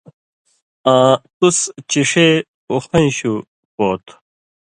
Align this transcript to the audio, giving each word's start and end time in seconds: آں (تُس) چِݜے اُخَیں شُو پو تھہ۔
آں 0.93 1.11
(تُس) 1.37 1.57
چِݜے 1.89 2.27
اُخَیں 2.71 3.09
شُو 3.17 3.33
پو 3.75 3.85
تھہ۔ 4.05 4.15